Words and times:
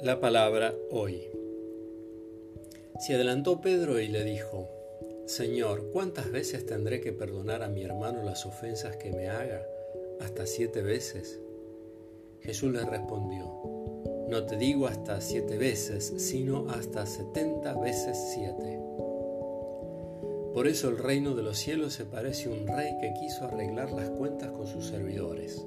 La 0.00 0.20
palabra 0.20 0.76
hoy. 0.92 1.24
Se 3.00 3.16
adelantó 3.16 3.60
Pedro 3.60 3.98
y 3.98 4.06
le 4.06 4.22
dijo, 4.22 4.68
Señor, 5.26 5.90
¿cuántas 5.92 6.30
veces 6.30 6.64
tendré 6.66 7.00
que 7.00 7.12
perdonar 7.12 7.64
a 7.64 7.68
mi 7.68 7.82
hermano 7.82 8.22
las 8.22 8.46
ofensas 8.46 8.96
que 8.96 9.10
me 9.10 9.28
haga? 9.28 9.66
¿Hasta 10.20 10.46
siete 10.46 10.82
veces? 10.82 11.40
Jesús 12.42 12.72
le 12.72 12.84
respondió, 12.84 13.44
No 14.28 14.44
te 14.46 14.56
digo 14.56 14.86
hasta 14.86 15.20
siete 15.20 15.58
veces, 15.58 16.14
sino 16.18 16.70
hasta 16.70 17.04
setenta 17.04 17.74
veces 17.74 18.16
siete. 18.34 18.78
Por 20.54 20.68
eso 20.68 20.90
el 20.90 20.98
reino 20.98 21.34
de 21.34 21.42
los 21.42 21.58
cielos 21.58 21.94
se 21.94 22.04
parece 22.04 22.48
a 22.48 22.52
un 22.52 22.68
rey 22.68 22.96
que 23.00 23.14
quiso 23.20 23.46
arreglar 23.46 23.90
las 23.90 24.10
cuentas 24.10 24.52
con 24.52 24.68
sus 24.68 24.86
servidores. 24.86 25.66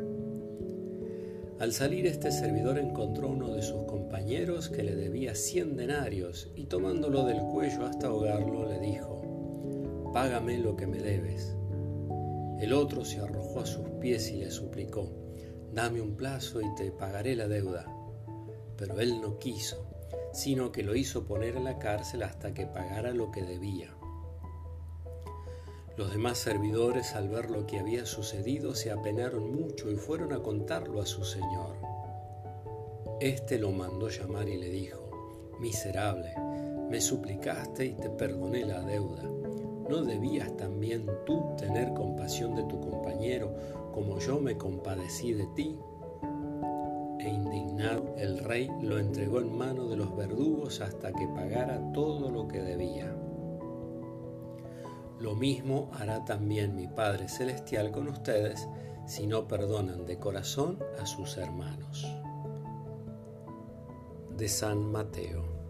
Al 1.61 1.73
salir 1.73 2.07
este 2.07 2.31
servidor 2.31 2.79
encontró 2.79 3.27
uno 3.27 3.53
de 3.53 3.61
sus 3.61 3.83
compañeros 3.83 4.67
que 4.67 4.81
le 4.81 4.95
debía 4.95 5.35
cien 5.35 5.75
denarios 5.75 6.49
y 6.55 6.65
tomándolo 6.65 7.23
del 7.23 7.37
cuello 7.37 7.85
hasta 7.85 8.07
ahogarlo 8.07 8.67
le 8.67 8.79
dijo, 8.79 10.09
Págame 10.11 10.57
lo 10.57 10.75
que 10.75 10.87
me 10.87 10.97
debes. 10.97 11.55
El 12.59 12.73
otro 12.73 13.05
se 13.05 13.19
arrojó 13.19 13.59
a 13.59 13.67
sus 13.67 13.87
pies 13.99 14.31
y 14.31 14.37
le 14.37 14.49
suplicó, 14.49 15.11
Dame 15.71 16.01
un 16.01 16.15
plazo 16.15 16.61
y 16.61 16.75
te 16.75 16.91
pagaré 16.91 17.35
la 17.35 17.47
deuda. 17.47 17.85
Pero 18.75 18.99
él 18.99 19.21
no 19.21 19.37
quiso, 19.37 19.85
sino 20.33 20.71
que 20.71 20.81
lo 20.81 20.95
hizo 20.95 21.27
poner 21.27 21.57
en 21.57 21.65
la 21.65 21.77
cárcel 21.77 22.23
hasta 22.23 22.55
que 22.55 22.65
pagara 22.65 23.11
lo 23.11 23.29
que 23.29 23.43
debía. 23.43 23.95
Los 26.01 26.13
demás 26.13 26.39
servidores 26.39 27.13
al 27.13 27.29
ver 27.29 27.51
lo 27.51 27.67
que 27.67 27.77
había 27.77 28.07
sucedido 28.07 28.73
se 28.73 28.89
apenaron 28.89 29.55
mucho 29.55 29.91
y 29.91 29.97
fueron 29.97 30.33
a 30.33 30.41
contarlo 30.41 30.99
a 30.99 31.05
su 31.05 31.23
señor. 31.23 31.75
Este 33.19 33.59
lo 33.59 33.71
mandó 33.71 34.09
llamar 34.09 34.49
y 34.49 34.57
le 34.57 34.69
dijo, 34.69 35.11
Miserable, 35.59 36.33
me 36.89 36.99
suplicaste 36.99 37.85
y 37.85 37.93
te 37.93 38.09
perdoné 38.09 38.65
la 38.65 38.81
deuda. 38.81 39.21
¿No 39.87 40.01
debías 40.01 40.57
también 40.57 41.05
tú 41.23 41.53
tener 41.55 41.93
compasión 41.93 42.55
de 42.55 42.63
tu 42.63 42.81
compañero 42.81 43.53
como 43.93 44.17
yo 44.17 44.39
me 44.39 44.57
compadecí 44.57 45.33
de 45.33 45.45
ti? 45.55 45.77
E 47.19 47.29
indignado, 47.29 48.15
el 48.17 48.39
rey 48.39 48.71
lo 48.81 48.97
entregó 48.97 49.39
en 49.39 49.55
mano 49.55 49.87
de 49.87 49.97
los 49.97 50.17
verdugos 50.17 50.81
hasta 50.81 51.13
que 51.13 51.27
pagara 51.27 51.91
todo 51.93 52.31
lo 52.31 52.47
que 52.47 52.59
debía. 52.59 53.15
Lo 55.21 55.35
mismo 55.35 55.91
hará 55.93 56.25
también 56.25 56.75
mi 56.75 56.87
Padre 56.87 57.29
Celestial 57.29 57.91
con 57.91 58.07
ustedes 58.07 58.67
si 59.05 59.27
no 59.27 59.47
perdonan 59.47 60.07
de 60.07 60.17
corazón 60.17 60.79
a 60.99 61.05
sus 61.05 61.37
hermanos. 61.37 62.07
De 64.35 64.49
San 64.49 64.91
Mateo. 64.91 65.60